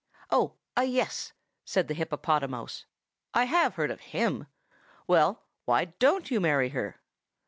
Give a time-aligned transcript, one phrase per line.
[0.31, 0.55] "Oh!
[0.75, 0.81] ah!
[0.81, 1.31] yes!"
[1.63, 2.85] said the hippopotamouse.
[3.35, 4.47] "I've heard of him.
[5.05, 6.99] Well, why don't you marry her?"